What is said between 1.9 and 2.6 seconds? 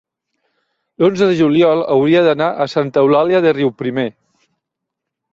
hauria d'anar